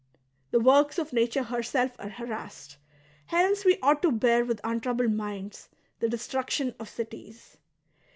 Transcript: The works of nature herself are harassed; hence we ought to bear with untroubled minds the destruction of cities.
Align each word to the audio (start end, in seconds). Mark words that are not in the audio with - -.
The 0.49 0.59
works 0.59 0.97
of 0.97 1.13
nature 1.13 1.43
herself 1.43 1.95
are 1.99 2.09
harassed; 2.09 2.77
hence 3.27 3.63
we 3.63 3.77
ought 3.83 4.01
to 4.01 4.11
bear 4.11 4.43
with 4.43 4.59
untroubled 4.63 5.11
minds 5.13 5.69
the 5.99 6.09
destruction 6.09 6.73
of 6.79 6.89
cities. 6.89 7.57